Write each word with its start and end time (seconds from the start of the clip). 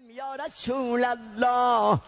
یا 0.00 0.34
رسول 0.46 1.04
الله. 1.04 1.98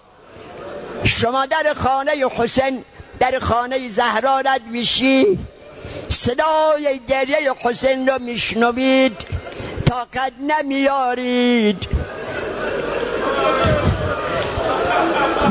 شما 1.04 1.46
در 1.46 1.74
خانه 1.74 2.12
حسین 2.36 2.84
در 3.20 3.38
خانه 3.38 3.88
زهرا 3.88 4.40
رد 4.40 4.66
میشی؟ 4.66 5.38
صدای 6.08 7.00
گریه 7.08 7.52
حسین 7.62 8.08
رو 8.08 8.18
میشنوید؟ 8.18 9.16
طاقت 9.84 10.32
نمیارید. 10.40 11.88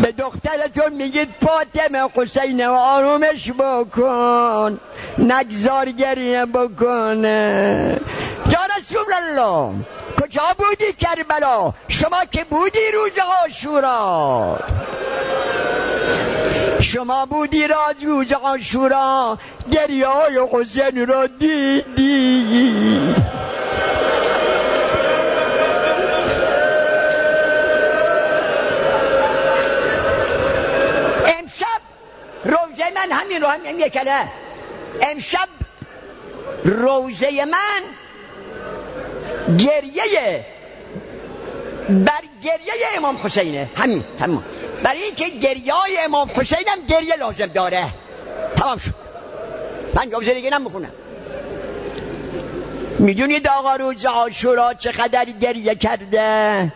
به 0.02 0.12
دخترتون 0.12 0.94
میگید 0.94 1.30
فاطمه 1.42 2.10
حسین 2.16 2.64
آرومش 2.64 3.52
بکن. 3.52 4.80
نگذار 5.18 5.90
گریه 5.90 6.46
بکنه. 6.46 8.00
یا 8.52 8.60
رسول 8.78 9.14
الله. 9.14 9.74
کجا 10.36 10.56
بودی 10.58 10.94
کربلا؟ 10.94 11.74
شما 11.88 12.26
که 12.26 12.44
بودی 12.44 12.92
روز 12.94 13.20
آشورا 13.46 14.60
شما 16.82 17.26
بودی 17.26 17.68
راز 17.68 18.04
روز 18.04 18.34
آشورا 18.34 19.38
گریه 19.72 20.08
های 20.08 20.40
حسین 20.52 21.08
را 21.08 21.28
دیدی. 21.28 23.16
امشب 31.26 31.82
روزه 32.46 32.92
من 32.96 33.12
همین 33.12 33.42
رو 33.42 33.48
همین 33.48 33.80
یکله. 33.80 34.28
امشب 35.02 35.48
روزه 36.64 37.46
من 37.46 37.82
گریه 39.48 40.46
بر 41.90 42.24
گریه 42.44 42.74
امام 42.98 43.20
حسینه. 43.24 43.70
همین 43.76 44.04
تمام 44.20 44.44
برای 44.84 45.04
اینکه 45.04 45.30
گریه 45.30 45.74
های 45.74 45.98
امام 45.98 46.32
حسین 46.36 46.68
هم 46.68 46.86
گریه 46.86 47.16
لازم 47.16 47.46
داره. 47.46 47.86
تمام 48.56 48.78
شد. 48.78 48.94
من 49.94 50.12
روزه 50.12 50.34
دیگه 50.34 50.50
نمی‌خونم 50.50 50.92
می‌دونید 53.00 53.48
آقا 53.48 53.76
روز 53.76 54.06
آشورا 54.06 54.74
چقدر 54.74 55.26
گریه 55.26 55.76
کرده؟ 55.76 56.72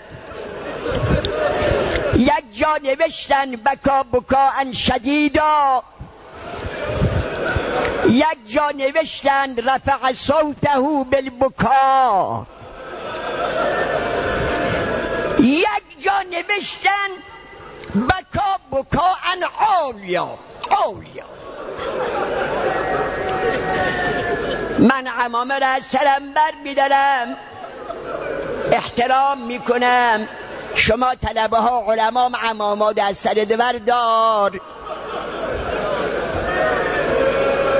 یک 2.17 2.58
جا 2.58 2.78
نوشتن 2.83 3.52
بکا 3.52 4.04
بکا 4.04 4.50
ان 4.59 4.73
شدیدا. 4.73 5.83
یک 8.08 8.47
جا 8.47 8.69
نوشتن 8.72 9.55
رفع 9.55 10.14
صوته 10.14 10.80
بالبکا. 11.11 12.45
یک 15.39 15.83
جا 16.00 16.22
نوشتن 16.22 17.09
بکا 17.95 18.59
بکا 18.72 19.08
ان 19.31 19.44
عالیا 19.44 20.30
عالیا 20.72 21.25
من 24.80 25.08
عمامه 25.08 25.59
را 25.59 25.67
از 25.67 25.83
سرم 25.86 26.33
بر 26.33 26.52
میدارم 26.64 27.38
احترام 28.72 29.38
می‌کنم 29.38 30.27
شما 30.75 31.16
طلبه 31.16 31.58
ها 31.58 31.92
علما 31.92 32.31
عماما 32.44 32.94
از 33.03 33.17
سر 33.17 33.33
دار. 33.86 34.61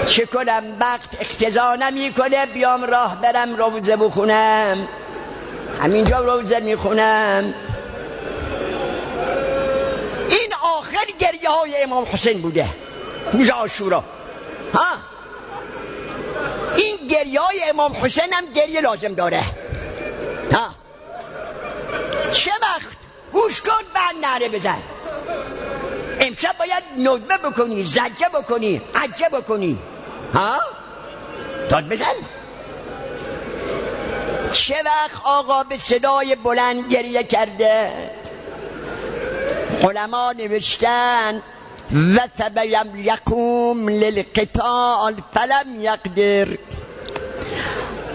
چه 0.10 0.26
کنم؟ 0.26 0.64
وقت 0.80 1.22
اختزا 1.22 1.76
نمی‌کنه. 1.76 2.46
بیام 2.46 2.84
راه 2.84 3.22
برم 3.22 3.56
روزه 3.56 3.96
بخونم. 3.96 4.88
همینجا 5.82 6.20
روزه 6.20 6.60
می‌خونم. 6.60 7.54
این 10.30 10.54
آخر 10.62 11.06
گریه 11.20 11.50
های 11.50 11.84
امام 11.84 12.08
حسین 12.12 12.42
بوده. 12.42 12.70
روز 13.34 13.50
آشورا؟ 13.50 14.04
ها؟ 14.74 14.86
این 16.76 17.08
گریه 17.08 17.40
های 17.40 17.64
امام 17.70 17.98
حسین 18.06 18.34
هم 18.34 18.46
گریه 18.54 18.82
لازم 18.82 19.14
داره. 19.14 19.44
ها؟ 20.54 20.70
چه 22.32 22.52
وقت؟ 22.62 22.98
گوش 23.32 23.62
کن 23.62 23.84
بعد 23.94 24.16
نره 24.22 24.50
بزن. 24.50 24.82
امشب 26.20 26.56
باید 26.60 26.84
ندبه 26.98 27.50
بکنی 27.50 27.84
زجه 27.84 28.30
بکنی 28.34 28.82
عجه 28.96 29.30
بکنی. 29.30 29.78
ها؟ 30.34 30.60
داد 31.70 31.90
بزن. 31.90 32.06
چه 34.52 34.76
وقت 34.86 35.22
آقا 35.24 35.64
به 35.64 35.78
صدای 35.78 36.36
بلند 36.36 36.92
گریه 36.92 37.24
کرده؟ 37.24 37.92
علما 39.84 40.32
نوشتن 40.32 41.42
و 42.16 42.28
تبیم 42.40 42.96
یقوم 42.96 43.90
للقتال 43.90 45.16
فلم 45.34 45.82
یقدر 45.82 46.48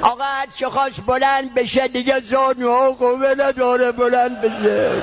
آقا 0.03 0.25
چه 0.57 0.69
خواست 0.69 1.01
بلند 1.07 1.55
بشه 1.55 1.89
دیگه 1.89 2.21
زانو 2.21 2.93
قوه 2.93 3.35
نداره 3.39 3.93
بلند 3.93 4.41
بشه. 4.41 5.03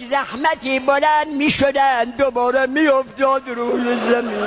یک 0.00 0.08
زحمتی 0.08 0.80
بلند 0.80 1.28
می 1.38 1.50
شدن 1.50 2.04
دوباره 2.04 2.66
می 2.66 2.88
افتاد 2.88 3.48
روی 3.48 3.96
زمین. 3.98 4.46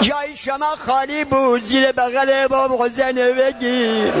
جای 0.00 0.36
شما 0.36 0.76
خالی 0.86 1.24
بود. 1.24 1.62
زیر 1.62 1.92
بغل 1.92 2.46
امام 2.50 2.82
حسین 2.82 3.14
بگیر. 3.14 4.12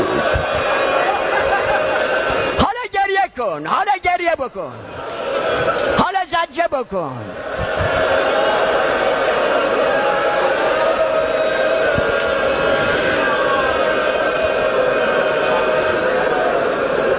حالا 2.58 2.84
گریه 2.92 3.28
کن. 3.36 3.66
حالا 3.66 3.92
گریه 4.02 4.34
بکن. 4.34 4.72
حالا 5.98 6.18
زجه 6.26 6.68
بکن. 6.72 7.24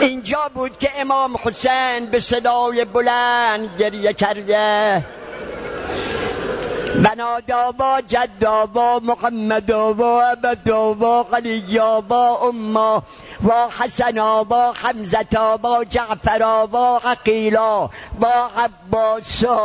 اینجا 0.07 0.51
بود 0.53 0.78
که 0.78 0.90
امام 1.01 1.35
حسین 1.44 2.06
به 2.06 2.19
صدای 2.19 2.85
بلند 2.85 3.69
گریه 3.79 4.13
کرده. 4.13 5.03
بنادابا 7.03 8.01
جدابا 8.01 9.00
محمدابا 9.00 10.23
ابدابا 10.23 11.23
قلیابا 11.23 12.38
اما 12.38 13.03
و 13.47 13.53
حسنابا 13.79 14.72
حمزتابا 14.72 15.84
جعفرابا 15.84 17.01
عقیلا 17.06 17.89
با 18.19 18.50
عباسا 18.57 19.57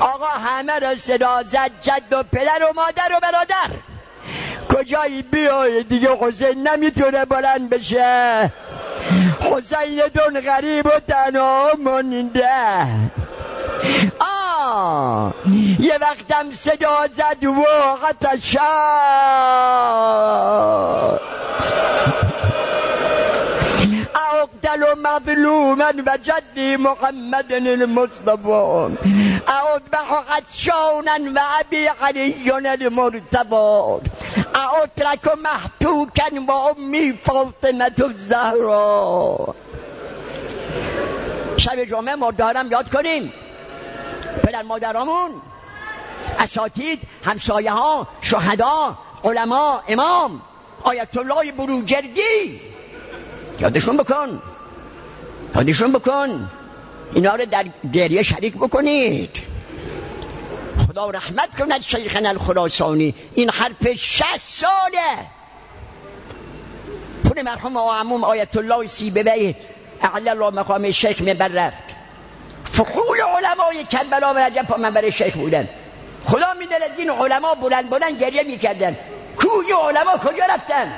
آقا 0.00 0.26
همه 0.26 0.78
را 0.78 0.96
صدا 0.96 1.42
زد 1.42 1.70
جد 1.82 2.12
و 2.12 2.22
پدر 2.22 2.64
و 2.70 2.72
مادر 2.74 3.12
و 3.16 3.20
برادر. 3.20 3.91
کجایی 4.74 5.22
بیای 5.22 5.82
دیگه؟ 5.82 6.08
حسین 6.20 6.68
نمی‌تونه 6.68 7.24
بلند 7.24 7.70
بشه. 7.70 8.50
حسین 9.40 10.00
دون 10.14 10.40
غریب 10.40 10.86
و 10.86 10.90
تنها 11.08 11.68
مانده 11.84 12.48
آه 14.20 15.34
یه 15.80 15.98
وقتم 16.00 16.50
صدا 16.50 17.06
زد 17.16 17.44
و 17.44 17.64
قطشا 18.06 18.60
اقتل 24.72 24.94
مظلوما 24.98 25.92
و 26.06 26.16
جدی 26.16 26.76
محمد 26.76 27.52
المصطفى. 27.52 28.88
اذبح 29.48 30.22
عطشانا 30.30 31.18
و 31.34 31.38
ابي 31.60 31.88
علي 31.88 32.50
المرتضى. 32.50 34.00
اترك 34.54 35.38
محتوكا 35.44 36.40
و 36.48 36.52
امي 36.52 37.12
فاطمه 37.12 37.92
الزهرا 37.98 39.54
شب 41.56 41.84
جمعه 41.84 42.14
مردارم 42.14 42.70
یاد 42.70 42.90
کنیم. 42.90 43.32
پدر 44.42 44.62
مادرامون 44.62 45.30
اساتید 46.38 47.00
همسایه 47.24 47.72
ها 47.72 48.06
شهدا 48.20 48.98
علما 49.24 49.82
امام 49.88 50.40
آیت 50.82 51.16
الله 51.16 51.52
بروجردی. 51.52 52.60
یادشون 53.60 53.96
بکن. 53.96 54.42
یادشون 55.56 55.92
بکن. 55.92 56.50
اینا 57.14 57.34
رو 57.34 57.44
در 57.44 57.64
گریه 57.92 58.22
شریک 58.22 58.54
بکنید. 58.54 59.36
خدا 60.88 61.10
رحمت 61.10 61.58
کند 61.58 61.82
شیخنا 61.82 62.28
الخراسانی. 62.28 63.14
این 63.34 63.50
حرف 63.50 63.92
شست 63.96 64.38
ساله. 64.38 65.26
پول 67.24 67.42
مرحوم 67.42 67.76
آموم 67.76 68.24
آیت 68.24 68.56
الله 68.56 68.86
سیبوی 68.86 69.54
اعلی 70.02 70.28
الله 70.28 70.50
مقام 70.50 70.90
شیخ 70.90 71.20
میبر 71.20 71.48
رفت. 71.48 71.84
فخول 72.72 73.20
علمای 73.20 73.84
کربلا 73.84 74.34
و 74.34 74.38
رجب 74.38 74.62
پا 74.62 74.76
منبر 74.76 75.10
شیخ 75.10 75.34
بودن. 75.34 75.68
خدا 76.24 76.54
می‌دونه 76.58 76.88
دین 76.96 77.10
علما 77.10 77.54
بلند 77.54 77.90
بلند 77.90 78.20
گریه 78.20 78.42
می‌کردن. 78.42 78.96
کوی 79.36 79.72
علما 79.72 80.16
کجا 80.16 80.44
رفتن؟ 80.54 80.92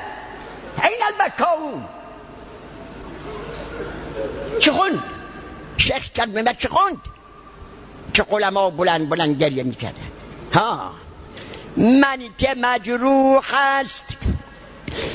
این 0.83 0.99
البکاون 1.07 1.85
چه 4.61 4.73
خوند 4.73 5.03
شیخ 5.77 6.11
کرد 6.11 6.59
چه 6.59 6.69
خوند 6.69 6.99
که 8.15 8.27
علما 8.31 8.71
بلند 8.71 9.09
بلند 9.09 9.43
گریه 9.43 9.63
می‌کردن. 9.63 10.03
ها. 10.53 10.91
منی 11.77 12.31
که 12.39 12.55
مجروح 12.57 13.45
است. 13.55 14.17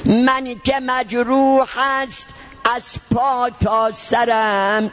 منی 0.06 0.62
که 0.64 0.80
مجروح 0.80 1.68
است. 1.78 2.28
از 2.76 2.98
پا 3.12 3.50
تا 3.50 3.92
سرم. 3.92 4.92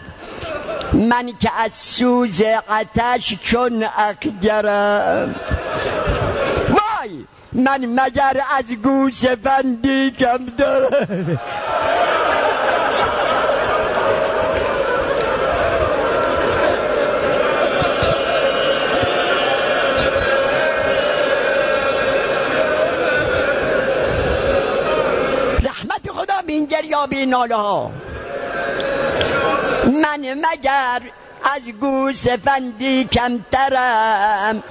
منی 0.92 1.32
که 1.40 1.50
از 1.58 1.72
سوز 1.72 2.40
عتش 2.70 3.38
چون 3.42 3.88
اکگرم. 3.96 5.34
وای! 6.70 7.24
من 7.52 7.86
مگر 7.86 8.42
از 8.58 8.72
گوش 8.72 9.24
بندی 9.24 10.10
کم 10.10 10.46
دارم؟ 10.58 11.40
گریابی 26.96 27.26
ناله 27.26 27.54
ها. 27.56 27.90
من 29.84 30.34
مگر 30.34 31.00
از 31.54 31.68
گوس 31.80 32.28
فندی 32.28 33.04
کمترم؟ 33.04 34.62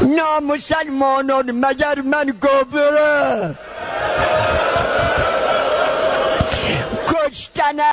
نامسلمانان 0.00 1.50
مگر 1.50 2.00
من 2.00 2.34
گابرم 2.40 3.58
کشتن 7.08 7.92